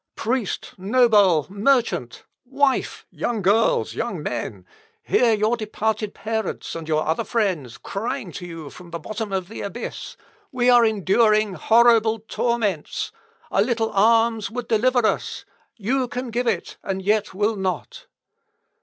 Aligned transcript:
"Priest! 0.15 0.73
noble! 0.79 1.45
merchant! 1.47 2.23
wife! 2.43 3.05
young 3.11 3.43
girls! 3.43 3.93
young 3.93 4.23
men! 4.23 4.65
hear 5.03 5.31
your 5.35 5.55
departed 5.55 6.15
parents 6.15 6.73
and 6.73 6.87
your 6.87 7.05
other 7.05 7.23
friends, 7.23 7.77
crying 7.77 8.31
to 8.31 8.47
you 8.47 8.71
from 8.71 8.89
the 8.89 8.97
bottom 8.97 9.31
of 9.31 9.47
the 9.47 9.61
abyss, 9.61 10.17
'We 10.51 10.69
are 10.71 10.83
enduring 10.83 11.53
horrible 11.53 12.17
torments! 12.17 13.11
A 13.51 13.61
little 13.61 13.91
alms 13.91 14.49
would 14.49 14.67
deliver 14.67 15.05
us; 15.05 15.45
you 15.75 16.07
can 16.07 16.31
give 16.31 16.47
it, 16.47 16.77
and 16.83 17.03
yet 17.03 17.35
will 17.35 17.55
not!'" 17.55 18.07